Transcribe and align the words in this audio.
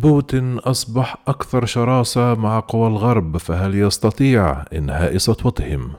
بوتين 0.00 0.58
أصبح 0.58 1.16
أكثر 1.28 1.64
شراسة 1.64 2.34
مع 2.34 2.60
قوى 2.60 2.86
الغرب 2.88 3.36
فهل 3.36 3.74
يستطيع 3.74 4.64
إنهاء 4.72 5.16
سطوتهم؟ 5.16 5.92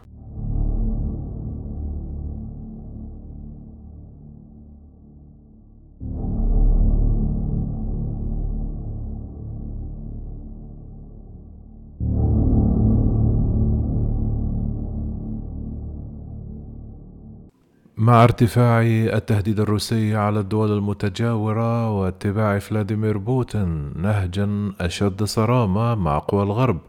مع 18.02 18.24
ارتفاع 18.24 18.82
التهديد 19.18 19.60
الروسي 19.60 20.16
على 20.16 20.40
الدول 20.40 20.72
المتجاورة 20.72 21.90
واتباع 22.00 22.60
فلاديمير 22.60 23.18
بوتين 23.18 23.94
نهجا 23.96 24.72
أشد 24.82 25.24
صرامة 25.24 25.96
مع 25.96 26.20
قوى 26.20 26.44
الغرب 26.44 26.80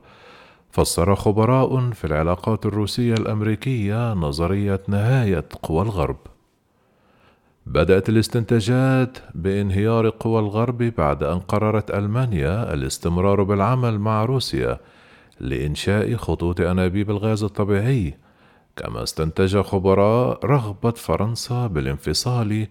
فسر 0.70 1.14
خبراء 1.14 1.90
في 1.90 2.04
العلاقات 2.04 2.66
الروسية 2.66 3.14
الأمريكية 3.14 4.14
نظرية 4.14 4.80
نهاية 4.88 5.44
قوى 5.62 5.82
الغرب. 5.82 6.16
بدأت 7.66 8.08
الاستنتاجات 8.08 9.18
بانهيار 9.34 10.08
قوى 10.08 10.40
الغرب 10.40 10.78
بعد 10.78 11.22
أن 11.22 11.38
قررت 11.38 11.90
ألمانيا 11.90 12.74
الاستمرار 12.74 13.42
بالعمل 13.42 13.98
مع 13.98 14.24
روسيا 14.24 14.78
لإنشاء 15.40 16.14
خطوط 16.14 16.60
أنابيب 16.60 17.10
الغاز 17.10 17.44
الطبيعي 17.44 18.14
كما 18.76 19.02
استنتج 19.02 19.60
خبراء 19.60 20.46
رغبة 20.46 20.90
فرنسا 20.90 21.66
بالانفصال 21.66 22.66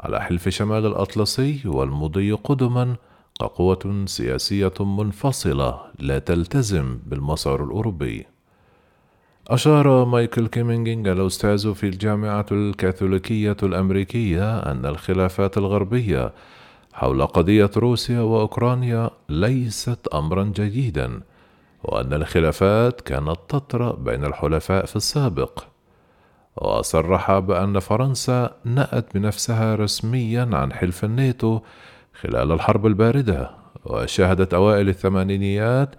على 0.00 0.20
حلف 0.20 0.48
شمال 0.48 0.86
الأطلسي 0.86 1.62
والمضي 1.64 2.32
قدما 2.32 2.96
كقوة 3.40 4.04
سياسية 4.06 4.72
منفصلة 4.80 5.80
لا 5.98 6.18
تلتزم 6.18 6.98
بالمسار 7.06 7.64
الأوروبي. 7.64 8.26
أشار 9.48 10.04
مايكل 10.04 10.46
كيمينجينغ 10.46 11.12
الأستاذ 11.12 11.74
في 11.74 11.88
الجامعة 11.88 12.46
الكاثوليكية 12.52 13.56
الأمريكية 13.62 14.58
أن 14.58 14.86
الخلافات 14.86 15.58
الغربية 15.58 16.32
حول 16.92 17.26
قضية 17.26 17.70
روسيا 17.76 18.20
وأوكرانيا 18.20 19.10
ليست 19.28 20.08
أمرا 20.14 20.44
جديدا 20.44 21.20
وأن 21.84 22.12
الخلافات 22.12 23.00
كانت 23.00 23.36
تطرأ 23.48 23.92
بين 23.92 24.24
الحلفاء 24.24 24.86
في 24.86 24.96
السابق 24.96 25.64
وصرح 26.56 27.38
بأن 27.38 27.78
فرنسا 27.78 28.50
نأت 28.64 29.14
بنفسها 29.14 29.74
رسميا 29.74 30.50
عن 30.52 30.72
حلف 30.72 31.04
الناتو 31.04 31.60
خلال 32.20 32.52
الحرب 32.52 32.86
الباردة 32.86 33.50
وشهدت 33.84 34.54
أوائل 34.54 34.88
الثمانينيات 34.88 35.94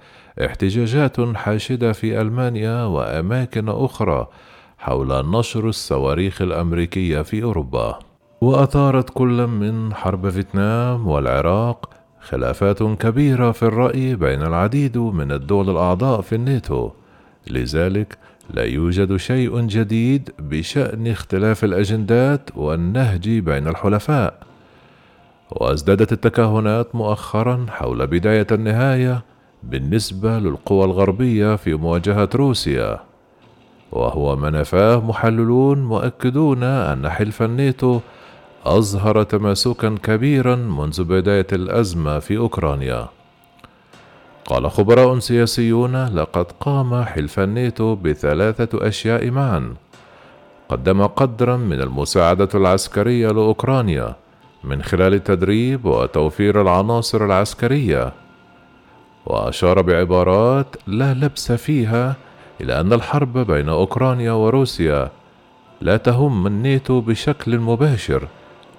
احتجاجات 0.46 1.22
حاشدة 1.22 1.92
في 1.92 2.22
ألمانيا 2.22 2.84
وأماكن 2.84 3.70
أخرى 3.70 4.28
حول 4.78 5.32
نشر 5.32 5.70
الصواريخ 5.70 6.42
الأمريكية 6.42 7.22
في 7.22 7.44
أوروبا. 7.44 8.00
وأثارت 8.42 9.10
كل 9.10 9.48
من 9.48 9.94
حرب 9.94 10.30
فيتنام 10.30 11.08
والعراق 11.08 11.90
خلافات 12.22 12.84
كبيرة 12.84 13.52
في 13.52 13.64
الرأي 13.64 14.16
بين 14.16 14.42
العديد 14.42 14.98
من 14.98 15.32
الدول 15.32 15.70
الأعضاء 15.70 16.22
في 16.22 16.36
الناتو. 16.36 16.90
لذلك 17.48 18.18
لا 18.54 18.64
يوجد 18.64 19.16
شيء 19.16 19.60
جديد 19.60 20.30
بشأن 20.40 21.08
اختلاف 21.08 21.64
الأجندات 21.64 22.50
والنهج 22.56 23.30
بين 23.30 23.68
الحلفاء. 23.68 24.40
وازدادت 25.52 26.12
التكهنات 26.12 26.96
مؤخرا 26.96 27.66
حول 27.70 28.08
بداية 28.08 28.48
النهاية 28.52 29.24
بالنسبة 29.64 30.40
للقوى 30.40 30.86
الغربية 30.86 31.56
في 31.56 31.74
مواجهة 31.74 32.30
روسيا. 32.36 33.00
وهو 33.92 34.36
ما 34.36 34.50
نفاه 34.50 35.06
محللون 35.06 35.84
مؤكدون 35.84 36.64
أن 36.64 37.10
حلف 37.10 37.42
الناتو 37.42 38.00
أظهر 38.66 39.24
تماسكا 39.24 39.96
كبيرا 40.04 40.56
منذ 40.56 41.04
بداية 41.04 41.48
الأزمة 41.54 42.20
في 42.20 42.38
أوكرانيا. 42.38 43.08
قال 44.46 44.72
خبراء 44.72 45.20
سياسيون 45.20 46.06
لقد 46.16 46.46
قام 46.60 47.04
حلف 47.04 47.40
الناتو 47.40 47.96
بثلاثة 47.96 48.88
أشياء 48.88 49.32
معا. 49.32 49.74
قدم 50.70 51.08
قدرا 51.08 51.58
من 51.58 51.82
المساعدة 51.82 52.50
العسكرية 52.56 53.28
لأوكرانيا 53.28 54.16
من 54.64 54.84
خلال 54.84 55.14
التدريب 55.14 55.86
وتوفير 55.86 56.62
العناصر 56.62 57.26
العسكرية. 57.26 58.14
وأشار 59.26 59.82
بعبارات 59.82 60.76
لا 60.88 61.14
لبس 61.14 61.52
فيها 61.52 62.16
إلى 62.62 62.80
أن 62.80 62.94
الحرب 62.94 63.38
بين 63.38 63.70
أوكرانيا 63.70 64.32
وروسيا 64.32 65.10
لا 65.82 65.98
تهم 65.98 66.48
الناتو 66.48 67.02
بشكل 67.02 67.60
مباشر. 67.60 68.28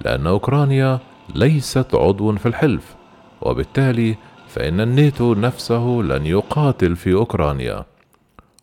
لأن 0.05 0.27
أوكرانيا 0.27 0.99
ليست 1.35 1.95
عضو 1.95 2.37
في 2.37 2.47
الحلف 2.47 2.97
وبالتالي 3.43 4.17
فإن 4.49 4.81
الناتو 4.81 5.35
نفسه 5.35 5.87
لن 6.05 6.27
يقاتل 6.27 6.97
في 6.97 7.15
أوكرانيا. 7.15 7.85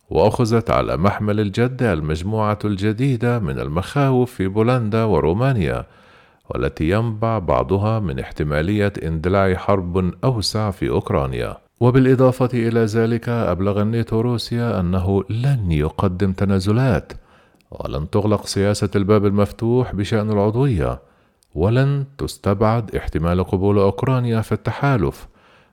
وأخذت 0.10 0.70
على 0.70 0.98
محمل 0.98 1.40
الجد 1.40 1.84
المجموعة 1.84 2.60
الجديدة 2.66 3.40
من 3.40 3.60
المخاوف 3.60 4.32
في 4.32 4.48
بولندا 4.48 5.04
ورومانيا 5.04 5.86
والتي 6.50 6.90
ينبع 6.90 7.40
بعضها 7.40 8.00
من 8.00 8.20
احتمالية 8.20 8.94
اندلاع 9.04 9.56
حرب 9.56 10.14
أوسع 10.24 10.72
في 10.72 10.90
أوكرانيا. 10.90 11.58
وبالإضافة 11.80 12.50
إلى 12.54 12.80
ذلك 12.80 13.30
أبلغ 13.30 13.82
الناتو 13.82 14.22
روسيا 14.22 14.80
أنه 14.80 15.24
لن 15.30 15.72
يقدم 15.72 16.32
تنازلات 16.32 17.14
ولن 17.72 18.10
تغلق 18.10 18.46
سياسة 18.46 18.90
الباب 18.96 19.26
المفتوح 19.26 19.96
بشأن 19.96 20.32
العضوية. 20.32 21.00
ولن 21.58 22.06
تستبعد 22.18 22.96
احتمال 22.96 23.44
قبول 23.44 23.80
أوكرانيا 23.80 24.42
في 24.42 24.52
التحالف 24.52 25.28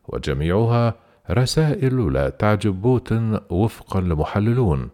وجميعها 0.09 0.95
رسائل 1.31 2.13
لا 2.13 2.29
تعجب 2.29 2.83
بوتين 2.83 3.39
وفقا 3.51 4.01
لمحللون. 4.01 4.89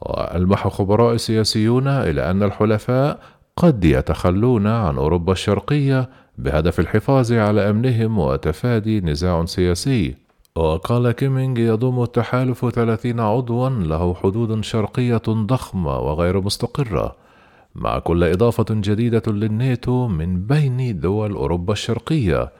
وألمح 0.00 0.68
خبراء 0.68 1.16
سياسيون 1.16 1.88
إلى 1.88 2.30
أن 2.30 2.42
الحلفاء 2.42 3.18
قد 3.56 3.84
يتخلون 3.84 4.66
عن 4.66 4.96
أوروبا 4.96 5.32
الشرقية 5.32 6.08
بهدف 6.38 6.80
الحفاظ 6.80 7.32
على 7.32 7.70
أمنهم 7.70 8.18
وتفادي 8.18 9.00
نزاع 9.00 9.44
سياسي. 9.44 10.14
وقال 10.56 11.10
كيمينج 11.10 11.58
يضم 11.58 12.02
التحالف 12.02 12.68
ثلاثين 12.68 13.20
عضوا 13.20 13.68
له 13.68 14.14
حدود 14.14 14.64
شرقية 14.64 15.22
ضخمة 15.28 15.98
وغير 15.98 16.40
مستقرة. 16.40 17.16
مع 17.74 17.98
كل 17.98 18.24
إضافة 18.24 18.64
جديدة 18.70 19.22
للناتو 19.26 20.08
من 20.08 20.46
بين 20.46 21.00
دول 21.00 21.32
أوروبا 21.32 21.72
الشرقية 21.72 22.52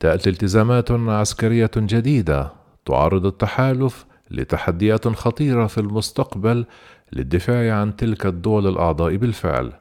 تأتي 0.00 0.30
التزامات 0.30 0.90
عسكرية 0.90 1.70
جديدة 1.76 2.52
تعرض 2.86 3.26
التحالف 3.26 4.06
لتحديات 4.30 5.08
خطيرة 5.08 5.66
في 5.66 5.78
المستقبل 5.78 6.66
للدفاع 7.12 7.80
عن 7.80 7.96
تلك 7.96 8.26
الدول 8.26 8.66
الأعضاء 8.66 9.16
بالفعل. 9.16 9.72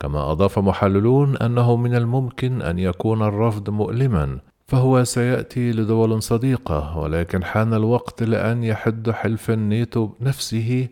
كما 0.00 0.32
أضاف 0.32 0.58
محللون 0.58 1.36
أنه 1.36 1.76
من 1.76 1.94
الممكن 1.94 2.62
أن 2.62 2.78
يكون 2.78 3.22
الرفض 3.22 3.70
مؤلما 3.70 4.38
فهو 4.66 5.04
سيأتي 5.04 5.72
لدول 5.72 6.22
صديقة 6.22 6.98
ولكن 6.98 7.44
حان 7.44 7.74
الوقت 7.74 8.22
لأن 8.22 8.64
يحد 8.64 9.10
حلف 9.10 9.50
الناتو 9.50 10.10
نفسه 10.20 10.88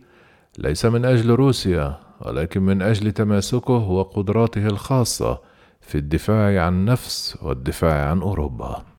ليس 0.59 0.85
من 0.85 1.05
أجل 1.05 1.31
روسيا 1.31 1.99
ولكن 2.27 2.63
من 2.63 2.83
أجل 2.83 3.13
تماسكه 3.13 3.73
وقدراته 3.73 4.67
الخاصة 4.67 5.41
في 5.81 5.99
الدفاع 5.99 6.65
عن 6.65 6.73
النفس 6.73 7.39
والدفاع 7.43 8.11
عن 8.11 8.21
أوروبا. 8.21 8.92